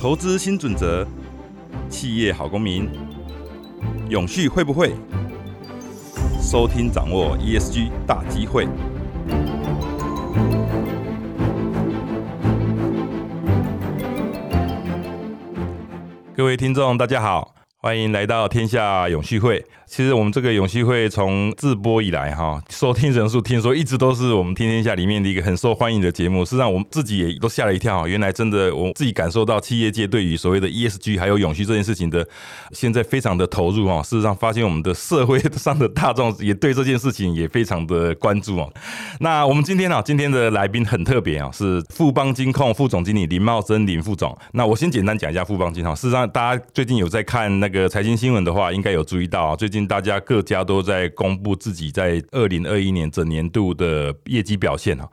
[0.00, 1.06] 投资新准则，
[1.90, 2.88] 企业好公民，
[4.08, 4.94] 永续会不会？
[6.40, 8.66] 收听掌握 ESG 大机会。
[16.34, 19.64] 各位听众，大家好，欢迎来到天下永续会。
[19.86, 26.44] 其实我们这个永续会从自播以来，哈，收听人数听说一直都是我们天天下里面的一个很受欢迎的节目。
[26.44, 32.24] 事实上，我们自己也都吓了一跳，原来真的我自己感受到企业界对于所谓的 ESG 还有永续这件事情的
[32.70, 34.02] 现在非常的投入哦。
[34.04, 38.70] 事实上，发现我们的社会上的大众也对这件事情也非常的关注哦。
[39.20, 44.36] 那我们今天啊，今天的来宾很特别啊，是富邦金控副总经理林茂生林副总。
[44.52, 45.94] 那我先简单讲一下富邦金哈。
[45.94, 49.80] 事实上，大家最近有在看那个财经新闻的话，应该有注意到啊，最近。
[49.90, 55.08] 大家各家都在公布自己在二零二一年整年度的业绩表现啊。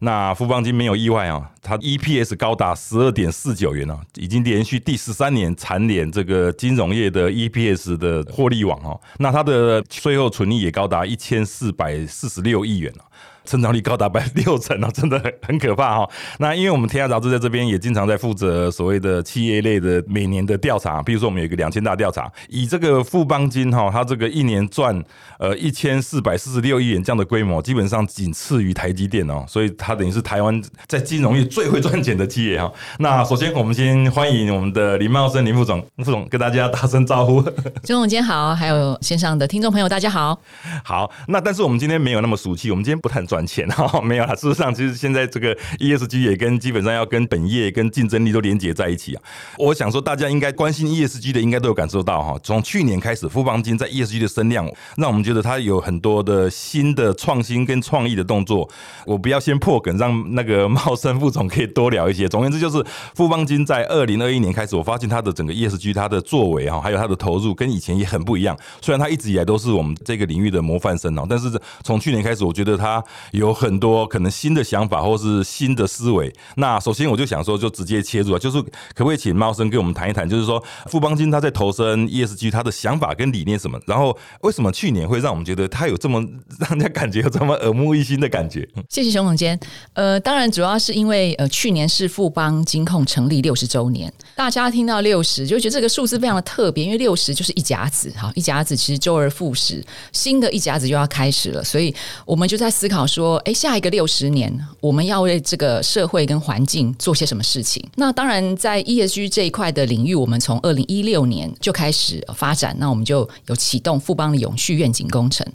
[0.00, 9.00] 那富邦金没有意外啊，它 EPS 高达十二点四九元啊，已经连续第十三年蝉联这个金融业的 EPS 的获利网哦。
[9.18, 13.04] 那它的税后纯利也高达一千四百四十六亿元啊。
[13.44, 16.08] 成长率高达百分之六成哦，真的很很可怕哈。
[16.38, 25.02] 那因为我们天下杂志在这边也经常在负责所谓的企业类的每年的调查，比如说我们有一个两千大调查，以这个富邦金哈，它这个一年赚
[25.38, 32.70] 呃一千四百四十六亿元这样的规模，基本上仅次于台积电哦，所以它等于是台湾在金融业最会赚钱的企业哈。
[32.98, 37.40] 那首先我们先欢迎我们的林茂生林副总，副总跟大家打声招呼。
[37.82, 40.38] 钟总监好，还有线上的听众朋友大家好。
[40.84, 43.26] 好，那但是我们今天没有那么俗气，我们今天不谈。
[43.30, 44.34] 赚钱哈 没有啦。
[44.34, 49.22] 事实上，其实现在这个 ESG 也跟基本上要跟本业跟竞争力都连接在一起啊。
[49.56, 52.36] 我想说，大家应该关心 ESG 的，应该都有感受到哈。
[52.42, 58.68] 从去年开始，富邦金在 ESG 的声量，让我们觉得它有很多的新的创新跟创意的动作。
[59.06, 62.28] 我不要先破梗，让那个茂生副总可以多聊一些。
[62.28, 62.84] 总而言之，就是
[63.14, 68.58] 富邦金在二零二一年开始，我发现它的整个 ESG 它的作为哈，还有它的投入跟以前也很不一样。
[68.80, 71.48] 虽然它一直以来都是我们这个领域的模范生哦，但是
[71.84, 76.32] 从去年开始，我觉得它有很多可能新的想法或是新的思维。
[76.56, 83.78] 那首先我就想说，就直接切入啊，就是可不可以请茂生跟我们谈一谈，就是说富邦金他在投身 ESG，他的想法跟理念什么？
[83.86, 86.20] 然后为什么去年会让我们觉得他有这么
[86.58, 88.68] 让人家感觉有这么耳目一新的感觉？
[88.88, 89.58] 谢谢熊总监。
[89.94, 101.94] 呃，当然主要是因为呃去年是富邦金控成立六十周年，大家听到六十就觉得这个数字非常的特别，因为六十就是一甲子哈，一甲子其实周而复始，新的一甲子就要开始了，所以
[102.24, 103.40] 我们就在思考说。
[103.40, 107.82] 哎，下一个六十年，我们要为这个社会跟环境做些什么事情？
[107.96, 115.46] 那当然，在 ESG 这一块的领域，我们从二零一六年就开始发展，那我们就有启动富邦的永续愿景工程。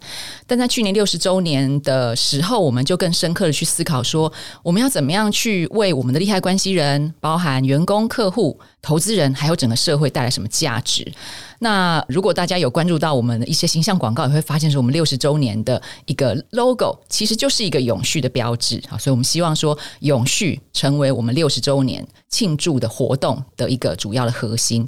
[0.48, 4.32] 但在去年六十周年的时候，我们就更深刻的去思考说，
[4.64, 8.60] 我们要怎么样去为我们的利害关系人，包含员工、客户。
[8.82, 11.12] 投资人还有整个社会带来什么价值？
[11.60, 18.98] 那如果大家有关注到我们的一些形象广告，也会发现说我们六十周年的一个 logo，其实就是一个永续的标志啊。
[18.98, 24.88] 所以我们希望说，永续成为我们六十周年庆祝的活动的一个主要的核心。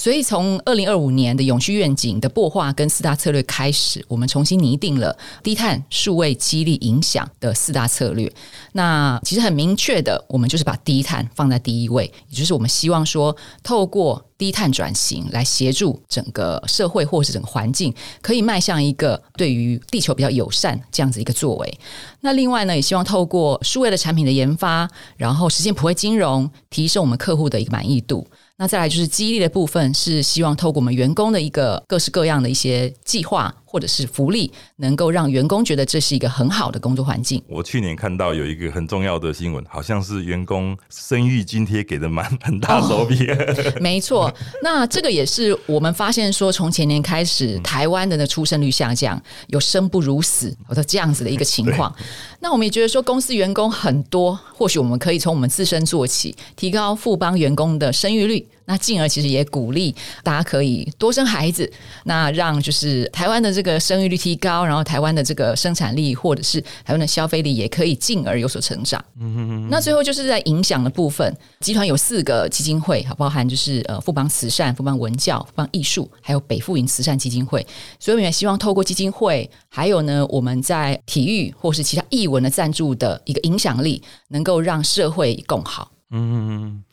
[0.00, 8.32] 所以，从二零二五年的永续愿景的擘画跟四大策略开始，我们重新拟定了低碳、数位、激励、影响的四大策略。
[8.74, 17.92] 那其实很明确的，我们就是把低碳放在第一位，也就是我们希望说，透过低碳转型来协助整个社会或是整个环境，
[18.22, 21.78] 可以迈向一个对于地球比较友善这样子一个作为。
[22.20, 28.24] 那另外呢，也希望透过数位的产品的研发，然后实现普惠金融，提升我们客户的一个满意度。
[28.60, 33.54] 那再来就是激励的部分，是希望透过我们员工的一个各式各样的一些计划。
[33.70, 37.42] 或者是福利，能够让员工觉得这是一个很好的工作环境。
[37.46, 43.26] 我去年看到有一个很重要的新闻，好像是员工生育津贴给的蛮很大手笔。
[43.78, 51.94] 没错，那这个也是我们发现说，从前年开始，台湾的那出生率下降，有生不如死的这样子的一个情况。
[52.40, 58.48] 那我们也觉得说，公司员工很多，或许我们可以从我们自身做起，提高富邦员工的生育率。
[58.68, 61.70] 那进而其实也鼓励大家可以多生孩子，
[62.04, 69.02] 那让就是台湾的这个生育率提高，然后台湾的这个生产力或者是台湾的消费力也可以进而有所成长。
[69.18, 69.68] 嗯哼哼。
[69.70, 77.66] 那最后就是在影响的部分，集团有四个基金会，包含就是呃富邦慈善、富邦文教、富邦艺术，还有北富营慈善基金会。
[77.98, 85.90] 所以我们也希望透过基金会，还有呢我们在体育或是其他艺文的赞助的一个影响力，能够让社会更好。
[86.10, 86.84] 嗯。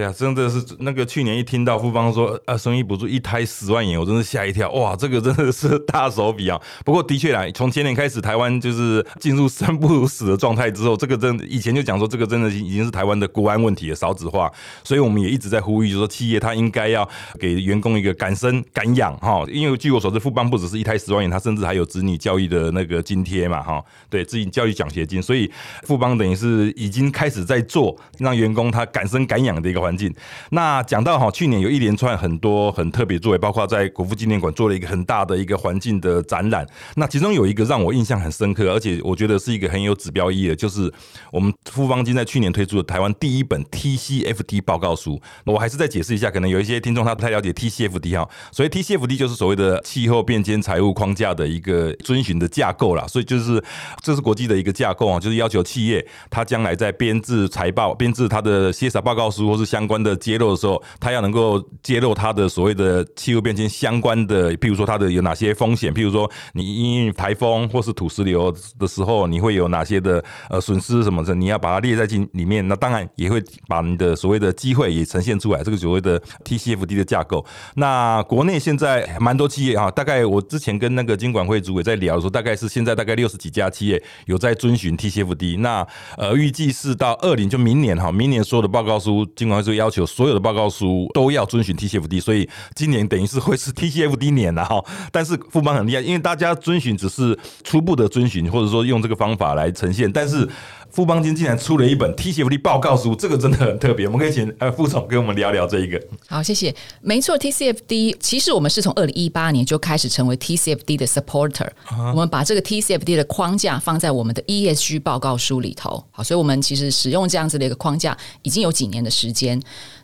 [0.00, 6.58] 对啊，真的是那个去年一听到富邦说啊，生意补助一胎十万元，我真的吓一跳，哇，这个真的是大手笔啊！
[6.86, 14.50] 不过的确啦，从前年开始，台湾就是进入生不如死的状态之后，这个真以前就讲说，这个真的已经是台湾的国安问题了，少子化，
[14.82, 17.06] 所以我们也一直在呼吁，就说企业它应该要
[17.38, 29.80] 给员工一个敢生敢养哈，因为据我所知，富邦不只是一胎十万元，它甚至还有子女教育的那个津贴嘛哈，对，子女教育奖学金，所以富邦等于是已经开始在做让员工他敢生敢养的一个。
[29.80, 30.14] 环环境，
[30.50, 36.64] 那讲到哈，去年有一连串很多很特别作为，包括在国父纪念馆做了一个很大的一个环境的展览。
[36.94, 40.92] 那其中有一个让我印象很深刻，而且我觉得是一个很有指标意义的，就是
[41.32, 45.20] 我们富邦金在去年推出的台湾第一本 TCFD 报告书。
[45.44, 53.04] 我还是再解释一下，可能有一些听众他不太了解 TCFD 哈，所以 TCFD 就是所谓的气候变迁财务框架的一个遵循的架构啦。
[53.08, 53.60] 所以就是
[54.00, 72.66] 这是国际的一个架构啊，就是要求企业它将来在编制财报、编制它的 CSR 报告书或是相关的揭露的时候，他要能够揭露他的所谓的气候变迁相关的，譬如说他的有哪些风险，譬如说你因为台风或是土石流的时候，你会有哪些的呃损失什么的，你要把它列在进里面。
[72.66, 77.46] 那当然也会把你的所谓的机会也呈现出来，这个所谓的 TCFD 的架构。
[77.76, 85.60] 那国内现在蛮多企业啊，大概我之前跟那个经管会主委在聊的时候，大概是现在大概六十几家企业有在遵循 TCFD。
[85.60, 85.86] 那
[86.16, 94.84] 呃预计是到二零就明年哈，明年所有的报告书经管所以要求所有的报告书都要遵循 TCFD，所以今年等于是会是 TCFD 年了哈。
[95.12, 100.48] 但是富邦很厉害，因为大家遵循只是初步的遵循，或者说用这个方法来呈现，但是。
[100.92, 104.06] 富邦金竟然出了一本 TCFD 报告书，这个真的很特别。
[104.06, 106.00] 我们可以请呃副总跟我们聊聊这一个。
[106.28, 106.74] 好，谢谢。
[107.00, 111.68] 没错，TCFD 其实我们是从二零一八年就开始成为 TCFD 的 supporter。
[112.12, 116.04] 我们把这个 TCFD 的框架放在我们的 ESG 报告书里头。
[116.10, 119.60] 好，所以我们其实使用这样子的一个框架已经有几年的时间。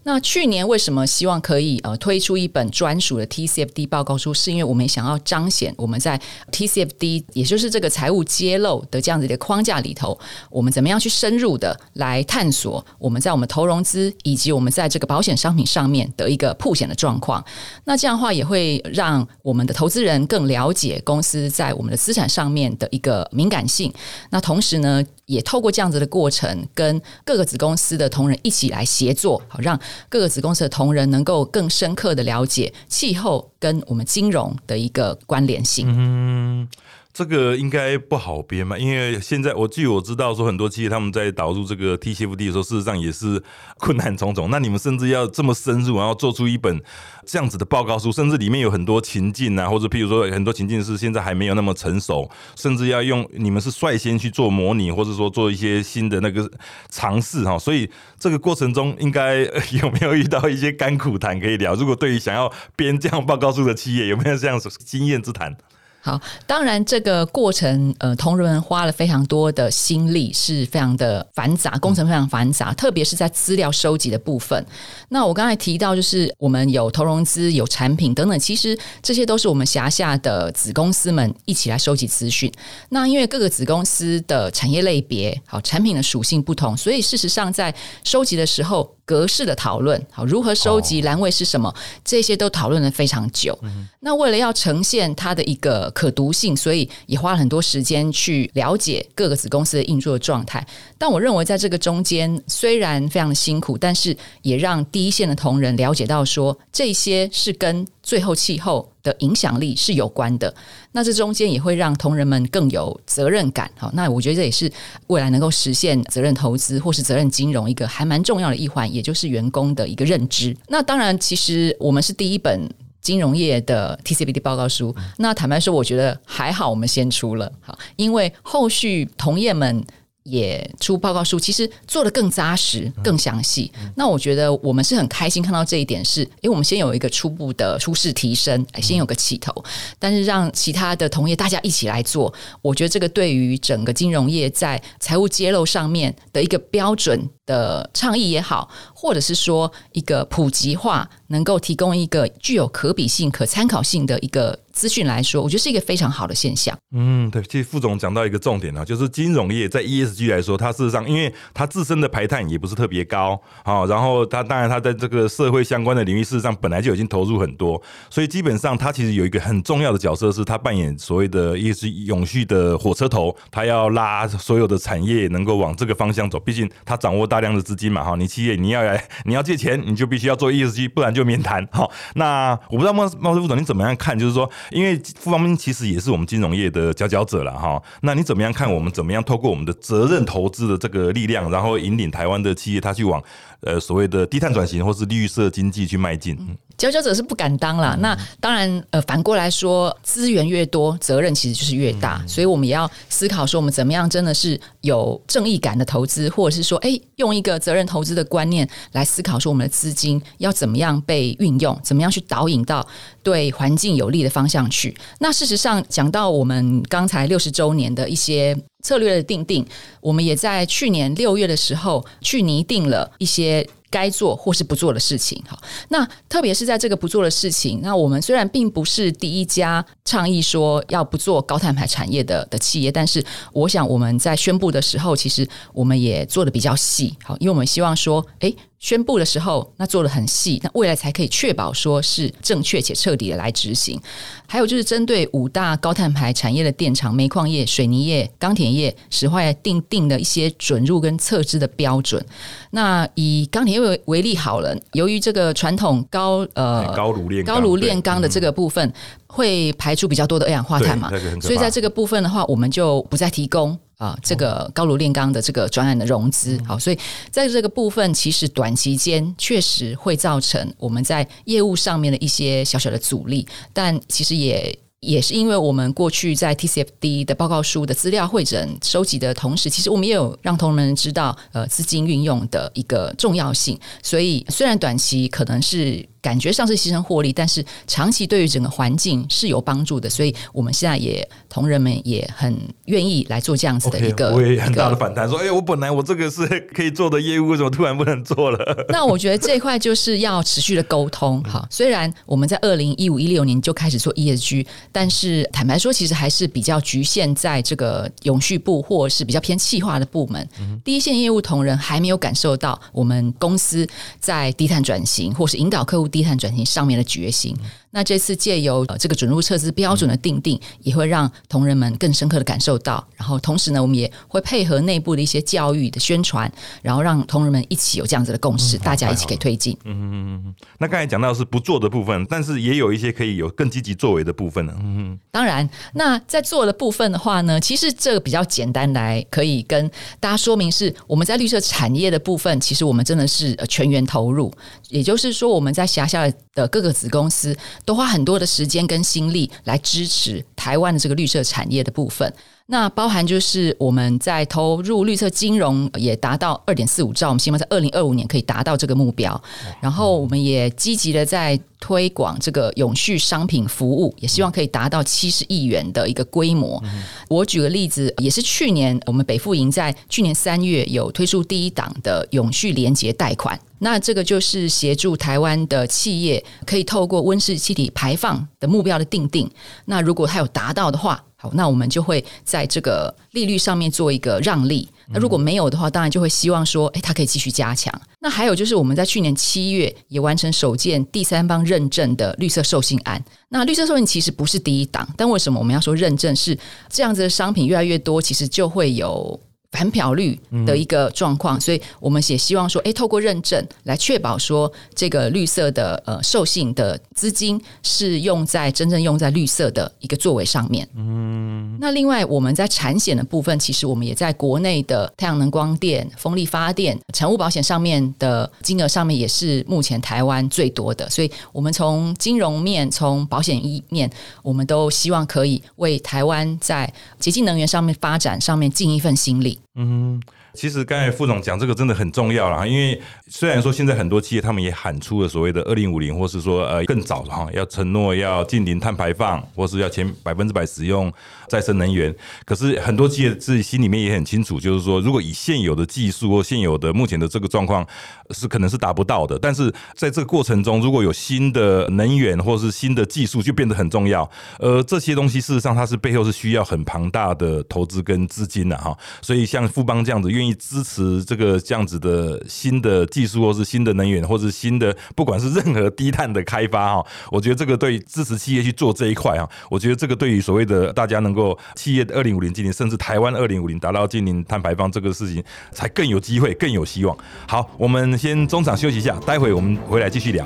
[0.08, 4.32] 那去年为什么希望可以呃推出一本专属的 TCFD 报告书？
[4.32, 6.20] 是因为我们想要彰显我们在
[6.52, 10.16] TCFD，也就是这个财务揭露的这样子的框架里头，
[10.48, 17.44] 我们怎么样去深入的来探索我们在我们投融资以及我们在这个保险商品上面的一个铺险的状况。
[17.82, 23.92] 那这样的话也会让我们的投资人更了解公司在我们的资产上面的一个敏感性。
[24.30, 25.04] 那同时呢？
[25.26, 29.76] 也透过这样子的过程，跟各个子公司的同仁一起来协作，好让
[30.08, 35.87] 各个子公司的同仁能够更深刻的了解气候跟我们金融的一个关联性。
[35.88, 36.69] 嗯。
[37.16, 43.42] 这个应该不好编嘛，因为现在我据我知道说很多企业他们在导入这个 TCFD 的时候，事实上也是
[43.78, 44.50] 困难重重。
[44.50, 46.78] 那你们甚至要这么深入，然后做出一本
[47.24, 56.46] 这样子的报告书，甚至里面有很多情境啊，或者譬如说很多情境是现在还没有那么成熟，甚至要用你们是率先去做模拟，或者说做一些新的那个
[56.90, 57.58] 尝试哈。
[57.58, 59.38] 所以这个过程中应该
[59.72, 61.74] 有没有遇到一些甘苦谈可以聊？
[61.74, 65.56] 如果对于想要编这样报告书的企业，有没有这样经验之谈？
[66.06, 74.64] 好，当然这个过程，呃，同仁花了非常多的心力，是非常的繁杂，工程非常繁杂，特别是在资料收集的部分。
[75.08, 82.52] 那我刚才提到，就是我们有投融资、有产品等等，其实这些都是我们辖下的子公司们一起来收集资讯。
[82.90, 87.74] 那因为各个子公司的产业类别、好产品的属性不同，所以事实上在
[88.04, 88.95] 收集的时候。
[89.06, 91.74] 格式的讨论，好，如何收集栏位是什么，
[92.04, 93.58] 这些都讨论了非常久。
[94.00, 100.66] 那为了要呈现它的一个可读性，所以也花了很多时间去了解各个子公司的运作的状态。
[100.98, 107.86] 但我认为在这个中间，虽然非常的辛苦，但是也让第一线的同仁了解到，说这些是跟。
[108.06, 110.54] 最后，气候的影响力是有关的。
[110.92, 113.68] 那这中间也会让同仁们更有责任感。
[113.76, 114.70] 好，那我觉得这也是
[115.08, 120.56] 未来能够实现责任投资或是责任金融一个还蛮重要的一环，也就是员工的一个认知。
[120.68, 122.70] 那当然，其实我们是第一本
[123.00, 124.94] 金融业的 TCBD 报告书。
[125.18, 129.84] 那坦白说，我觉得还好，我们先出了好，因为后续同业们。
[130.26, 133.71] 也出报告书，其实做的更扎实、更详细。
[133.95, 139.52] 那我觉得我们是很开心看到这一点，是因为我们先有一个初步的初试提升，先有个起头。
[139.99, 154.59] 但是让其他的同业大家一起来做，我觉得这个对于整个金融业在财务揭露上面的一个标准的倡议也好，或者是说一个普及化，能够提供一个具有可比性、可参考性的一个。
[154.76, 156.76] 资讯来说，我觉得是一个非常好的现象。
[156.95, 181.66] 嗯，对，其实副总讲到一个重点啊，就是金融业在 ESG 来说，它事实上因为它自身的排碳也不是特别高，好，然后它当然它在这个社会相关的领域，事实上本来就已经投入很多，所以基本上它其实有一个很重要的角色，是它扮演所谓的 ESG 永续的火车头，它要拉所有的产业能够往这个方向走，毕竟它掌握大量的资金嘛，哈，你企业你要来你要借钱，你就必须要做 ESG，不然就免谈。
[181.73, 187.82] 好，那我不知道茂茂师副总你怎么样看，就是说，因为富邦其实也是我们金融业的佼佼者了哈。
[188.02, 188.73] 那你怎么样看？
[188.73, 193.23] 我们怎么样透过我们的责任投资的这个力量，然后引领台湾的企业，它去往
[193.61, 196.37] 呃所谓的低碳转型或是绿色经济去迈进？
[196.76, 197.96] 佼佼者是不敢当啦。
[198.00, 202.23] 那当然，呃，反过来说，资源越多，责任其实就是越大。
[202.26, 212.87] 所以我们也要思考说，我们怎么样真的是有正义感的投资，或者是说，哎，用一个责任投资的观念来思考说，我们的资金要怎么样被运用，怎么样去导引到
[213.23, 214.96] 对环境有利的方向上去。
[215.18, 219.66] 那事实上，讲到我们刚才六十周年的一些策略的定定，
[220.00, 223.68] 我们也在去年六月的时候去拟定了一些。
[223.88, 225.56] 该做或是不做的事情，好，
[225.88, 238.52] 那特别是在这个不做的事情，那我们虽然并不是第一家倡议说要不做高碳排产业的的企业，但是我想我们在宣布的时候，其实我们也做的比较细，好，因为我们希望说，哎。
[238.78, 244.00] 宣布的时候，那做的很细，那未来才可以确保说是正确且彻底的来执行。
[244.47, 252.25] 还有就是针对五大高碳排产业的电厂、煤矿业、水泥业、钢铁业、石化业定定的一些准入跟测支的标准。
[252.71, 258.92] 那以钢铁业为为例好了，由于这个传统高呃高炉炼高炉炼钢的这个部分
[259.26, 263.76] 会排出比较多的二氧化碳嘛，所以在这个部分的话，我们就不再提供。
[263.96, 266.98] 啊，这个高炉炼钢的这个专案的融资，好，所以
[267.30, 274.78] 在这个部分，其实短期间确实会造成我们在业务上面的一些小小的阻力，但其实也。
[275.00, 283.78] 也是因为我们过去在 TCFD 的报告书的资料会诊收集的同时，其实我们也有让同仁们知道，呃，资金运用的一个重要性。
[284.02, 290.11] 所以虽然短期可能是感觉上是牺牲获利，但是长期对于整个环境是有帮助的。
[290.11, 292.52] 所以我们现在也同仁们也很
[292.87, 298.59] 愿意来做这样子的一个，我也很大的反弹，说：“哎，我本来我这个是可以做的业务，为什么突然不能做了？”
[298.90, 301.40] 那我觉得这一块就是要持续的沟通。
[301.45, 304.66] 好，虽然我们在二零一五一六年就开始做 ESG。
[304.90, 310.49] 但是坦白说，其实还是比较局限在这个永续部，或是比较偏气化的部门。
[310.83, 313.87] 第一线业务同仁还没有感受到我们公司
[314.18, 317.54] 在低碳转型，或是引导客户低碳转型上面的决心。
[317.90, 323.06] 那这次借由这个准入测试标准的定定，也会让同仁们更深刻的感受到。
[323.16, 326.50] 然后同时呢，我们也会配合内部的一些教育的宣传，
[326.82, 329.76] 然后让同仁们一起有这样子的共识，大家一起可以推进。
[329.85, 330.54] 嗯嗯嗯嗯。
[330.78, 334.75] 那刚才讲到是不做的部分，但是也有一些可以有更积极作为的部分呢。
[334.80, 335.18] 嗯嗯。
[335.30, 344.52] 当然，那在做的部分的话呢，其实这个比较简单，来可以跟大家说明是我们在绿色产业的部分，其实我们真的是全员投入。
[344.90, 347.56] 也就是说，我们在辖下的各个子公司。
[347.84, 352.32] 都花很多的时间跟心力来支持台湾的这个绿色产业的部分，
[352.68, 359.40] 那包含就是我们在投入绿色金融也达到二点四五兆，我们希望在二零二五年可以达到这个目标。
[359.80, 366.82] 然后我们也积极的在推广这个永续商品服务，也希望可以达到七十亿元的一个规模。
[367.28, 373.56] 我举个例子，也是去年我们北富营在去年三月有推出第一档的永续连结贷款。
[373.78, 379.49] 那这个就是协助台湾的企业可以透过温室气体排放的目标的定定，
[379.85, 381.23] 那如果它有达到的话，
[381.54, 384.88] 那我们就会在这个利率上面做一个让利。
[385.08, 387.92] 那如果没有的话，当然就会希望说，哎，它可以继续加强。
[388.18, 393.24] 那还有就是我们在去年七月也完成首件第三方认证的绿色授信案。
[393.48, 396.34] 那绿色授信其实不是第一档，但为什么我们要说认证？
[396.34, 399.38] 是这样子的商品越来越多，其实就会有。
[399.76, 410.88] 反漂率的一个状况，所以我们也希望说，哎，透过认证来确保说，这个绿色的呃授信的资金是用在真正用在绿色的一个作为上面。
[410.97, 424.11] 嗯，那另外我们在产险的部分，其实我们也在国内的太阳能光电、风力发电、产物保险上面的金额上面也是目前台湾最多的，所以我们从金融面、从保险一面，
[424.42, 426.90] 我们都希望可以为台湾在
[427.21, 429.59] 洁净能源上面发展上面尽一份心力。
[429.78, 430.18] 嗯，
[430.54, 441.12] 其实刚才副总讲这个真的很重要啦，因为虽然说现在很多企业他们也喊出了所谓的二零五零，或是说呃更早哈，要承诺要近零碳排放，或是要前百分之百使用
[441.48, 442.14] 再生能源。
[442.44, 447.86] 可是很多企业自己心里面也很清楚，就是说如果以现有的技术或现有的目前的这个状况
[448.30, 449.38] 是可能是达不到的。
[449.38, 454.28] 但是在这个过程中，如果有新的能源或是新的技术，就变得很重要。
[454.58, 458.96] 而这些东西事实上它是背后是需要很庞大的投资跟资金的哈。
[459.22, 477.16] 所以像富邦这样子愿意支持这个这样子的新的技术，或是新的能源，或是新的不管是任何低碳的开发哈，我觉得这个对支持企业去做这一块哈，我觉得这个对于所谓的大家能够企业二零五零今年，甚至台湾二零五零达到近零碳排放这个事情，才更有机会，更有希望。
[477.47, 480.45] 好，我们先中场休息一下，待会我们回来继续聊。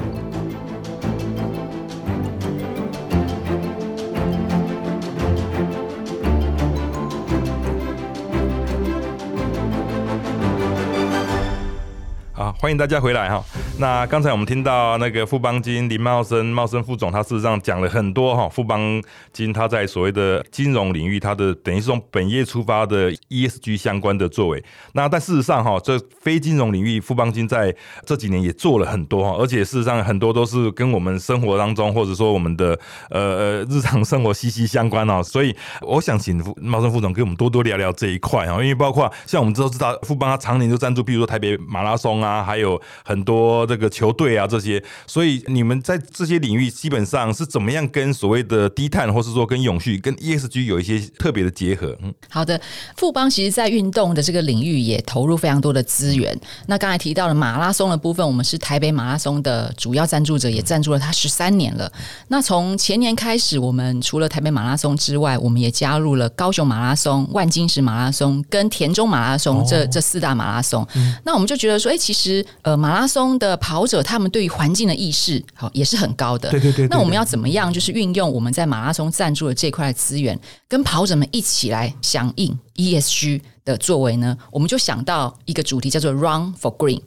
[12.32, 13.44] 好，欢迎大家回来哈。
[13.80, 18.46] 那刚才我们听到那个富邦金林茂生茂生副总，他事实上讲了很多哈。
[18.46, 24.62] 富邦金他在所谓的金融领域，他的等于是从本业出发的 ESG 相关的作为。
[24.92, 35.22] 那但事实上哈，这非金融领域，富邦金在这几年也做了很多哈，而且事实上很多都是跟我们生活当中或者说我们的呃呃日常生活息息相关哦。
[35.22, 42.10] 所以我想请茂生副总跟我们多多聊聊这一块啊，因为包括像我们都知道，富邦他常年就赞助，比如说台北马拉松。
[42.20, 51.96] 啊，还有很多这个球队啊，这些，所以你们在这些领域基本上是怎么样跟所谓的低碳，或是说跟永续、跟 ESG 有一些特别的结合？
[52.02, 52.60] 嗯，好的，
[52.96, 56.38] 富邦其实在运动的这个领域也投入非常多的资源。
[56.66, 61.90] 那刚才提到了马拉松的部分，我们是台北马拉松的主要赞助者，也赞助了它十三年了。
[62.28, 70.86] 那从前年开始，我们除了台北马拉松之外，我们也加入了高雄马拉松、万金石马拉松跟田中马拉松这这四大马拉松。
[71.24, 72.20] 那我们就觉得说，哎，其实。
[72.20, 76.50] 实呃，马拉松的跑者他们对于环境的意识好也是很高的。
[76.50, 76.88] 对对对。
[76.88, 80.38] 那我们要怎么样，就是运用我们在马拉松赞助的这块资源，
[80.68, 84.36] 跟跑者们一起来响应 ESG 的作为呢？
[84.50, 87.00] 我们就想到一个主题叫做 Run for Green。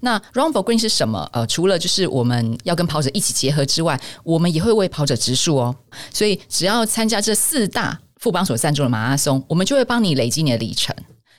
[0.00, 1.28] 那 Run for Green 是什么？
[1.32, 5.74] 呃，除了就是我们要跟跑者一起结合之外，我们也会为跑者植树哦。
[6.12, 10.94] 所以只要参加这四大富邦所赞助的马拉松，我们就会帮你累积你的里程。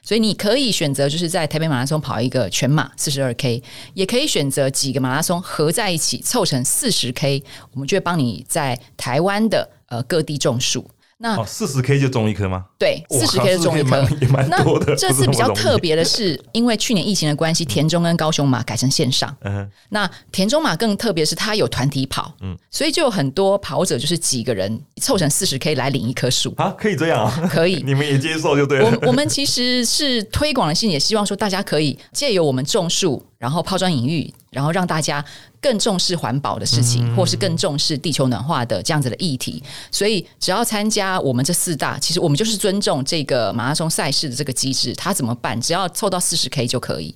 [0.08, 3.62] 所以你可以选择就是在台北马拉松跑一个全马四十二 K，
[3.94, 10.90] 也可以选择几个马拉松合在一起凑成四十 K，我们就会帮你在台湾的呃各地种树。
[11.20, 12.66] 那四十 K 就种一棵吗？
[12.78, 14.96] 对，四十 K 就种一棵，也蛮 多的。
[14.96, 19.36] 这次比较特别的是，因为去年疫情的关系，田中跟高雄马改成线上。
[19.42, 27.50] 嗯，那田中马更特别是它有团体跑，嗯，所以就有很多跑者就是几个人凑成四十 K 来领一棵树啊，可以这样啊？
[27.52, 28.86] 可以， 你们也接受就对了。
[29.02, 33.26] 我我们其实是推广的信，也希望说大家可以借由我们种树。
[33.38, 35.24] 然后抛砖引玉，然后让大家
[35.62, 39.62] 更重视环保的事情，或是更重视地球暖化的这样子的议题。
[39.92, 44.94] 所以，只要参加我们这四大，其实我们就是尊重这个马拉松赛事的这个机制。
[44.96, 45.60] 它怎么办？
[45.62, 47.14] 只要凑到四十 K 就可以。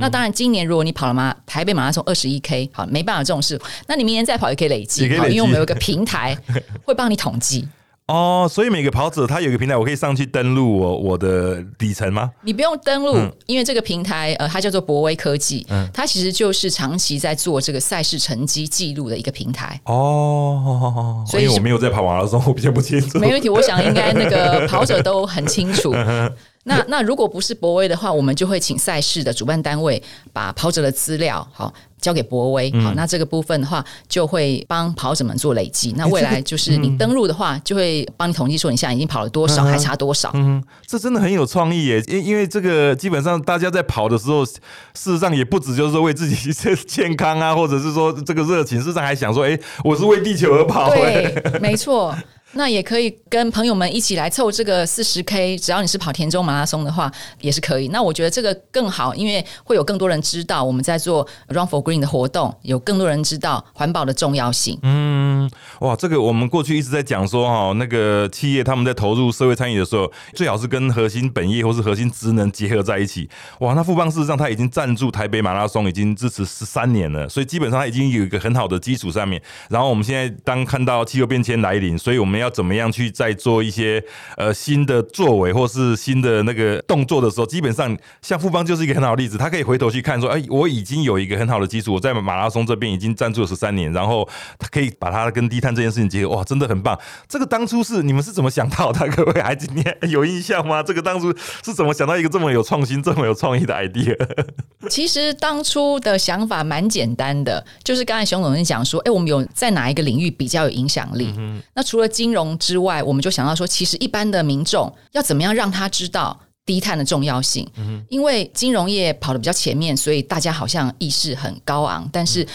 [0.00, 3.60] 那当然，今年如果你跑了马台北马拉松二十一 K，好，没办法这种事。
[3.86, 6.36] 那你明年再跑也可以累积，因为我们有一个平台
[6.84, 7.68] 会帮你统计。
[8.08, 12.30] 哦，所以每个跑者他有一个平台，我可以上去登录我我的里程吗？
[12.42, 19.78] 你不用登录，因为这个平台呃，它叫做博威科技，嗯，它其实就是长期在做这个赛事成绩记录的一个平台。
[19.84, 23.18] 哦，所以我没有在跑马拉松，我比较不清楚。
[23.18, 25.94] 没问题，我想应该那个 跑者都很清楚。
[26.64, 32.70] 那那如果不是博威的话，我们就会请赛事的主办单位把跑者的资料好交给博威。
[32.82, 35.94] 好，那这个部分的话，就会帮跑者们做累积。
[35.96, 40.30] 那未来就是你登录的话，就会帮你统计说你现在已经跑了多少，还差多少。
[40.34, 42.04] 嗯，这真的很有创意耶！
[42.06, 44.60] 因因为这个基本上大家在跑的时候，事
[44.94, 46.52] 实上也不止就是说为自己
[46.86, 50.90] 健康啊，或者是说这个热情，事实上还想说，哎，我是为地球而跑。
[50.90, 52.14] 对，没错。
[52.52, 57.88] 那也可以跟朋友们一起来凑这个四十 K，只要你是跑田中马拉松的话，也是可以。
[57.88, 64.78] 那我觉得这个更好，因为会有更多人知道我们在做 Run for Green 的活动，有更多人知道环保的重要性。
[64.82, 65.48] 嗯，
[65.80, 73.28] 哇，这个我们过去一直在讲说哈，那个企业他们在投入社会参与的时候，最好是跟核心本业或是核心职能结合在一起。
[73.60, 79.40] 哇，那富邦事实上他已经赞助台北马拉松，已经支持十三年了，所以基本上他已经有一个很好的基础上面。
[79.68, 84.02] 然后我们现在当看到气候变迁来临，所以我们们要怎么样去再做一些
[84.36, 96.98] 呃新的作为或是新的那个动作的时候，基本上像富邦就是一个很好的例子，他可以回头去看说，哎，我已经有一个很好的基础，我在马拉松这边已经赞助了十三年，然后他可以把它跟低碳这件事情结合，哇，真的很棒。
[97.26, 99.08] 这个当初是你们是怎么想到的？
[99.08, 100.82] 各位孩子，你有印象吗？
[100.82, 104.16] 这个当初是怎么想到一个这么有创新、这么有创意的 idea？
[104.88, 111.32] 其实当初的想法蛮简单的，就是刚才熊总讲说，哎，我们有在哪一个领域比较有影响力？
[111.36, 117.66] 嗯那除了金融之外，我们就想到说，其实一般的民众要怎么样让他知道低碳的重要性？
[117.78, 122.46] 嗯因为金融业跑得比较前面，所以大家好像意识很高昂，但是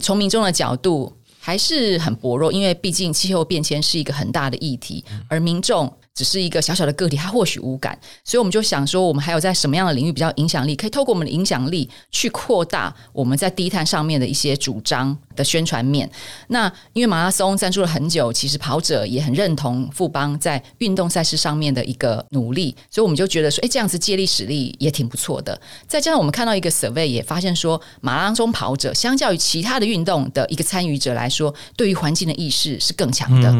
[0.00, 5.92] 从民众的角度还是很薄弱，因为毕竟气候变迁是一个很大的议题，而民众。
[6.14, 16.10] 只是一个小小的个体，他或许无感，所以我们就想说，我们还有在什么样的领域比较影响力，可以透过我们的影响力去扩大我们在低碳上面的一些主张的宣传面。
[16.48, 25.58] 那因为马拉松赞助了很久，其实跑者也很认同富邦在运动赛事上面的一个努力，所以我们就觉得说，哎，这样子借力使力也挺不错的。
[25.86, 33.50] 再加上我们看到一个 survey 也发现说，马拉松跑者相较于其他的运动的一个参与者来说，对于环境的意识是更强的。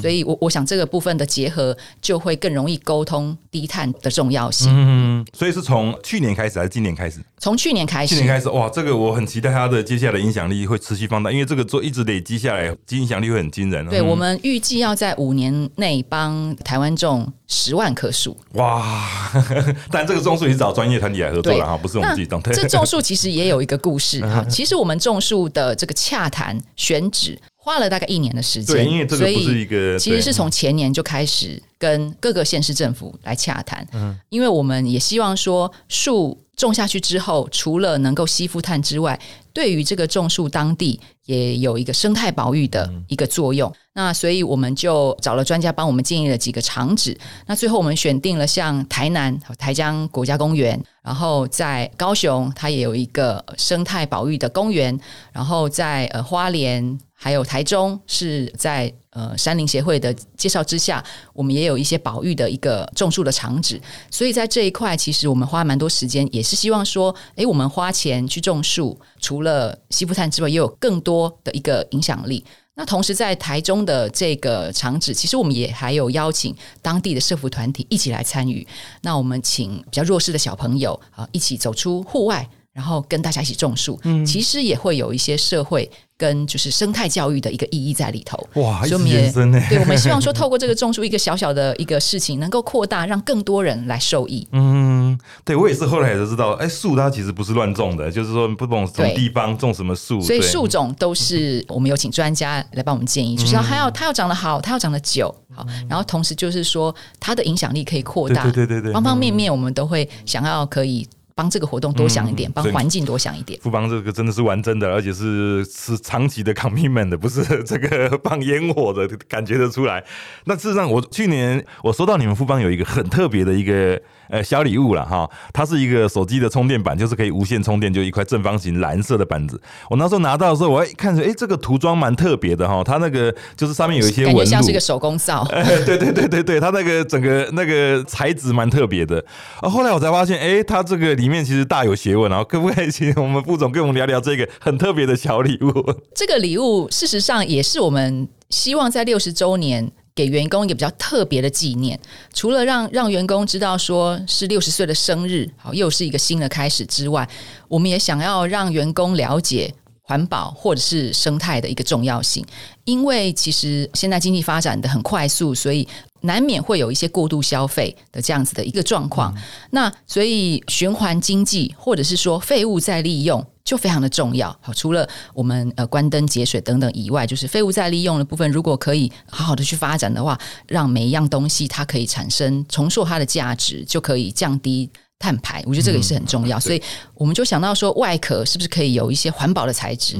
[0.00, 1.76] 所以我我想这个部分的结合。
[2.04, 4.70] 就会更容易沟通低碳的重要性。
[4.70, 7.18] 嗯，所以是从去年开始还是今年开始？
[7.38, 13.88] 从去年开始，去年开始哇，这个我很期待它的接下来的影响力会持续放大，因为这个做一直累积下来，影响力会很惊人。
[13.88, 18.36] 对我们预计要在五年内帮台湾种十万棵树。
[18.52, 19.32] 哇！
[19.90, 22.42] 但这个种树也是找专业团体来合作了哈，不是我们自己种。
[22.42, 24.44] 这种树其实也有一个故事哈。
[24.50, 27.38] 其实我们种树的这个洽谈选址。
[27.64, 39.18] 花了大概一年的时间，对，因为这个不是一个，其实是从前年就开始跟各个县市政府来洽谈，嗯，因为我们也希望说树种下去之后，除了能够吸附碳之外，
[39.54, 43.72] 对于这个种树当地也有一个生态保育的一个作用。
[43.94, 47.16] 那所以我们就找了专家帮我们建议了几个场址。
[47.46, 55.00] 那最后我们选定了像台南台江国家公园，然后在高雄它也有一个生态保育的公园，
[55.32, 57.00] 然后在呃花莲。
[57.24, 72.44] 还有台中是在呃山林协会的介绍之下，我们也有一些保育的一个种树的场址，所以在这一块，其实我们花蛮多时间，也是希望说，诶，我们花钱去种树，除了吸附碳之外，也有更多的一个影响力。
[72.74, 78.66] 那同时在台中的这个场址，其实我们也还有邀请当地的社服团体一起来参与。
[79.00, 82.46] 那我们请比较弱势的小朋友啊，一起走出户外。
[82.74, 88.36] 然后跟大家一起种树，其实也会有一些社会跟就是生态教育的一个意义在里头。
[88.54, 89.62] 哇，这么延伸呢？
[89.70, 94.46] 对，我们希望说 透过这个种树一个小小的一个事情，能够扩大，让更多人来受益。
[94.50, 111.06] 嗯，对我也是后来才知道，哎，树它其实不是乱种的，就是说不懂什么地方种什么树，所以树种都是我们有请专家来帮我们建议，就是要它要它要长得好，它要长得久，好，然后同时就是说它的影响力可以扩大，对对对对，方方面面我们都会想要可以。
[111.34, 113.58] 帮这个活动多想一点，帮环境多想一点。
[113.60, 120.02] 富邦这个真的是玩真的，而且是是长期的 commitment 的，不是这个放烟火的感觉得出来。
[120.44, 124.00] 那事实上，我去年我收到你们富邦有一个很特别的一个。
[124.30, 129.60] 呃，小礼物了哈，它是一个手机的充电板，就是可以无线充电，就一块正方形蓝色的板子。
[129.90, 135.44] 我那时候拿到的时候，我看着，哎，这个涂装蛮特别的哈，它那个就是上面有一些纹路，像是一个手工皂。
[135.84, 139.22] 对对对对对，它那个整个那个材质蛮特别的。
[139.60, 142.30] 啊，后来我才发现，哎，它这个里面其实大有学问。
[142.30, 145.94] 然后可不可以请我们副总跟我们聊聊这个很特别的小礼物？
[146.14, 149.90] 这个礼物事实上也是我们希望在六十周年。
[150.16, 151.98] 给员工一个比较特别的纪念，
[152.32, 157.28] 除了让让员工知道说是六十岁的生日，好又是一个新的开始之外，
[157.66, 162.44] 我们也想要让员工了解环保或者是生态的一个重要性。
[162.84, 165.86] 因为其实现在经济发展的很快速，所以
[166.20, 169.34] 难免会有一些过度消费的这样子的一个状况。
[169.70, 173.44] 那所以循环经济或者是说废物再利用。
[173.64, 180.38] 就非常的重要，好，除了我们呃关灯节水等等以外，就是废物再利用的部分，如果可以好好的去发展的话，
[180.68, 184.90] 让每一样东西它可以产生重塑它的价值，就可以降低。
[185.24, 186.82] 碳排，我觉得这个也是很重要，所以
[187.14, 190.18] 我们就想到说，外壳是不是可以有一些环保的材质？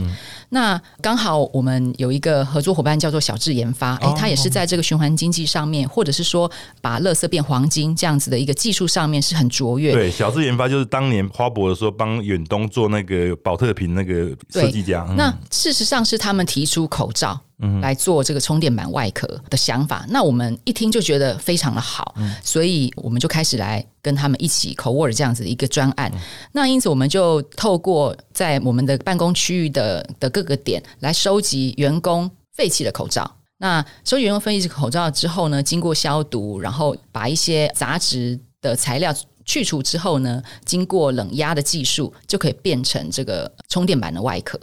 [0.48, 9.92] 那刚好我们有一个合作伙伴叫做小智研发，哎，他也是在这个循环经济上面，或者是说把垃圾变黄金这样子的一个技术上面是很卓越。
[9.92, 15.06] 对，小智研发就是当年花博的时候帮远东做那个保特瓶那个设计家。
[15.18, 17.38] 那事实上是他们提出口罩。
[17.80, 26.12] 来做这个充电板外壳的想法，那我们一听就觉得非常的好，所以我们就开始来跟他们一起 co work 这样子一个专案。
[26.52, 33.30] 那因此我们就透过在我们的办公区域的的各个点来收集员工废弃的口罩。
[33.58, 44.58] 那收集员工废弃口罩之后呢，经过消毒，然后把一些杂质的材料去除之后呢，经过冷压的技术，就可以变成这个充电板的外壳。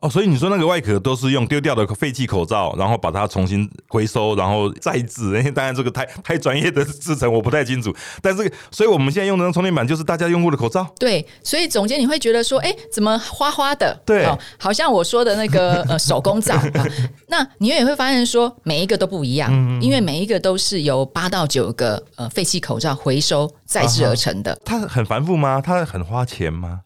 [0.00, 5.24] 哦，所以你说那个外壳都是用丢掉的废弃口罩，然后把它重新回收，然后再制。
[5.24, 7.92] 因 为当然这个太太专业的制成，我不太清楚。
[8.22, 10.86] 但是，所以我们现在用的充电板就是大家用过的口罩。
[10.98, 14.00] 对，所以总监你会觉得说，哎，怎么花花的？
[14.06, 16.54] 对，哦好像我说的那个呃手工皂。
[17.26, 24.58] 那你也会发现说，每一个都不一样，因为每一个都是由八到九个呃废弃口罩回收再制而成的。
[24.64, 25.62] 它很繁复吗？
[25.64, 26.80] 它很花钱吗？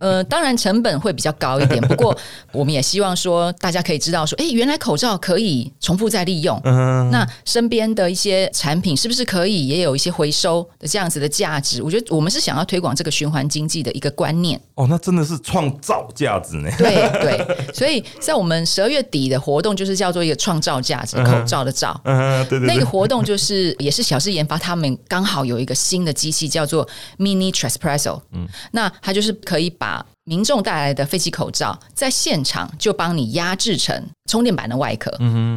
[0.00, 2.16] 呃，当然成本会比较高一点， 不过。
[2.52, 6.60] 我们也希望说，大家可以知道说，哎，原来口罩可以重复再利用。
[6.64, 11.82] 嗯，那身边的一些产品是不是可以也有一些回收的这样子的价值？
[11.82, 14.60] 我觉得我们是想要推广这个循环经济的一个观念。
[14.74, 16.70] 哦，那真的是创造价值呢。
[16.78, 21.98] 对对，所以在我们十二月底的活动就是叫做一个创造价值口罩的罩。
[22.04, 22.68] 嗯，对对。
[22.68, 28.22] 那个活动就是也是小事研发，他们刚好有一个新的机器叫做 Mini Trespresso。
[28.32, 30.06] 嗯，那它就是可以把。
[30.24, 33.92] 民众带来的废弃口罩，在现场就帮你压制成
[34.30, 35.10] 充电板的外壳，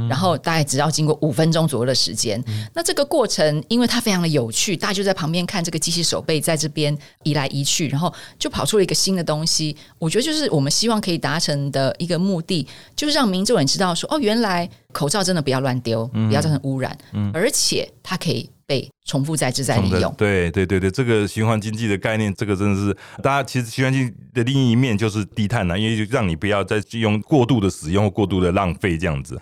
[0.10, 2.44] 然后大概只要经过五分钟左右的时间。
[2.74, 9.78] 那这个过程，因为它非常的有趣，大家就在旁边看这个机器手背在这边移来移去，然后就跑出了一个新的东西。
[10.00, 16.98] 我觉得就是我们希望可以达成的一个目的，就是让民众也知道说，哦，原来口罩真的不要乱丢，不要造成污染，
[17.32, 18.50] 而且它可以。
[18.68, 29.40] 被重复再制再利用，对对对对，这个循环经济的概念，这个真的是大家其实循环经济的另一面就是低碳呢，因为就让你不要再用过度的使用或过度的浪费这样子。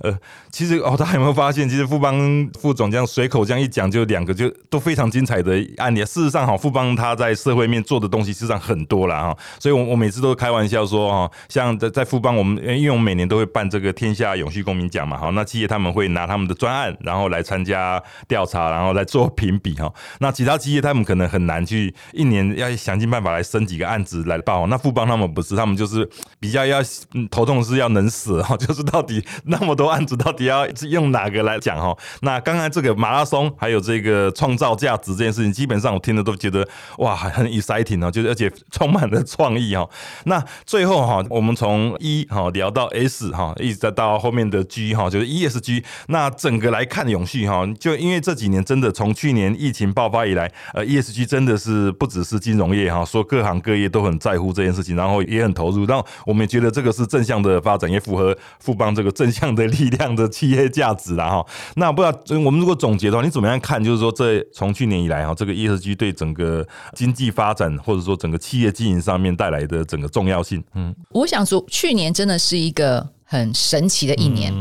[0.00, 0.12] 呃，
[0.50, 2.18] 其实哦，大家有没有发现，其实富邦
[2.60, 6.00] 副总这样随口这样一讲，就两个就都非常精彩的案例。
[6.04, 9.38] 事实上，哈，富邦他在社会面做的东西，事实上很多了哈。
[9.60, 19.90] 所以，我我每次都开玩笑说，哈，像在在富邦，我们因为我们每年都会办这个天下永续公民奖嘛，好，那企业他们会拿他们的专案，然后来参加调查，然后来做评比哈。
[20.18, 26.06] 那其他企业他们可能很难去一年要想尽办法来升几个案子来报，那富邦他们不是，他们就是
[26.38, 26.82] 比较要
[27.30, 29.94] 头痛是要能死哈， 就是到底那么多。
[29.94, 31.96] 案子到底要用哪个来讲哈？
[32.22, 36.66] 那刚刚这个马拉松还有这个创造价值这件事情，基本上我听的都觉得
[36.98, 39.88] 哇，很 exciting 哦，就是而且充满了创意哈。
[40.24, 45.84] 那最后哈，我们从一哈聊到 S 哈，一直再到后面的 G 哈，就是 ESG。
[46.08, 55.84] 那整个来看永续哈，就因为这几年真的从去年疫情爆发以来，呃，ESG 真的是不只是金融业哈，说各行各业都很在乎这件事情，然后也很投入。
[55.84, 59.64] 然后我们也觉得这个是正向的发展，也符合富邦这个正向的。
[59.74, 63.82] 力量的企业价值啦哈，那不知道我们如果总结的话，你怎么样看？
[63.82, 74.54] 就是说，这从去年以来哈，这个 ESG 对整个经济发展或者说整个企业经营上面带来的整个重要性，嗯，我想说，去年真的是一个很神奇的一年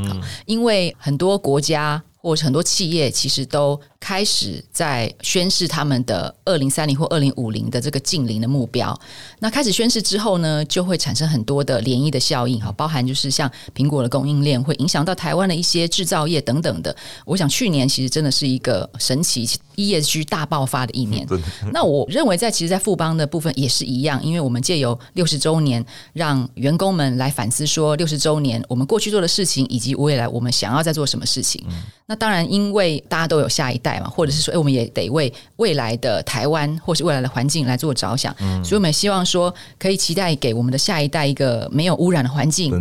[0.48, 3.80] 因为很多国家或者很多企业其实都。
[4.04, 8.94] 开始在宣示他们的二零三零或二零五零的这个近零的目标。
[9.40, 16.94] 那开始宣示之后呢，就会产生很多的涟漪的效应哈，包含就是像苹果的供应链会影响到台湾的一些制造业等等的。
[17.24, 21.26] 我想去年其实真的是一个神奇 ESG 大爆发的一年。
[21.72, 31.66] 那我认为在其实，在富邦的部分也是一样，因为我们借由六十周年，让员工们来反思说六十周年我们过去做的事情，以及未来我们想要在做什么事情。
[32.06, 33.93] 那当然，因为大家都有下一代。
[34.02, 42.72] 或者是说，哎，我们也得为未来的台湾或是未来的环境来做着想，所以我们希望说，可以期待给我们的下一代一个没有污染的环境，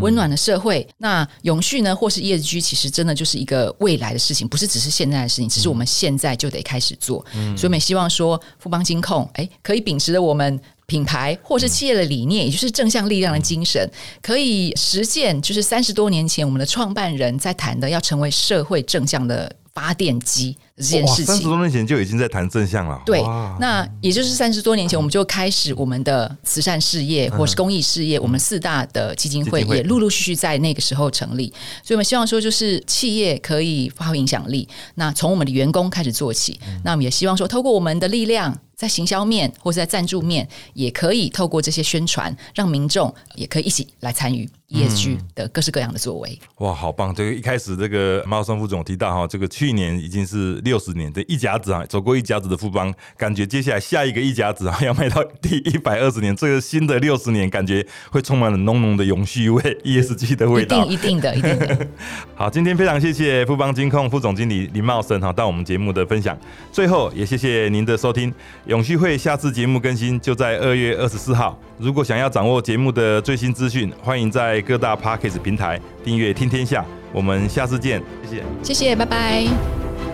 [0.00, 0.86] 温暖的社会。
[0.98, 7.24] 那永续呢，或是 ESG，其实真的就是一个未来的事情，不是只是现在的事情，只是我们现在就得开始做。
[7.56, 13.88] 所以我们也希望说，富邦金控，哎，可以秉持着我们品牌或是企业的理念，也就是正向力量的精神，
[14.20, 19.50] 可以实践，就是三十多年前我们的创办人在谈的，要成为社会正向的。
[19.72, 23.00] 发电机这件事情，三十多年前就已经在谈正向了。
[23.04, 23.22] 对，
[23.58, 28.18] 那也就是三十多年前，我们就开始我们的慈善事业或是公益事业。
[28.18, 34.68] 我们四大的基金会也陆陆续续在那个时候成立，所以我们希望说，就是企业可以发挥影响力。
[34.94, 38.56] 那从我们的员工开始做起，那我们也希望说，透过我们的力量。
[38.80, 46.38] 在行销面或者在赞助面，也可以透过这些宣传，让民众也可以一起来参与 ESG 的各式各样的作为。
[46.60, 47.14] 哇，好棒！
[47.14, 60.84] 这个一开始，这个马松副总提到哈，这个去年已经是六十年的一甲子啊，走过一甲子的富邦，感觉接下来下一个一甲子啊， 要迈到第一百二十年，这个新的六十年，感觉会充满了浓浓的永续味、ESG 的味道。
[60.84, 61.86] 一定一定的，一定的。
[62.36, 66.38] 好，今天非常谢谢富邦金控副总经理林茂生哈，到我们节目的分享。
[66.70, 68.32] 最后也谢谢您的收听。
[68.66, 71.58] 永续会下次节目更新就在二月二十四号。
[71.78, 78.44] 如果想要掌握节目的最新资讯，欢迎在各大 Podcast 平台订阅《听天下》，我们下次见，谢谢。
[78.62, 80.09] 谢谢，拜拜。